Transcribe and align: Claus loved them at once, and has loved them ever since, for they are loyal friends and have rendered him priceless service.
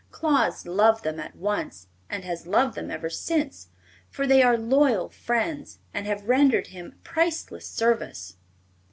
Claus 0.09 0.65
loved 0.65 1.03
them 1.03 1.19
at 1.19 1.35
once, 1.35 1.85
and 2.09 2.23
has 2.23 2.47
loved 2.47 2.73
them 2.73 2.89
ever 2.89 3.07
since, 3.07 3.67
for 4.09 4.25
they 4.25 4.41
are 4.41 4.57
loyal 4.57 5.09
friends 5.09 5.77
and 5.93 6.07
have 6.07 6.27
rendered 6.27 6.65
him 6.73 6.97
priceless 7.03 7.67
service. 7.67 8.35